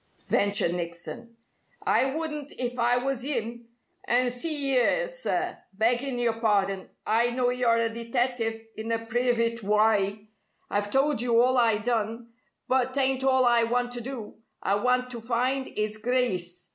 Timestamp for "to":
13.91-14.01, 15.11-15.21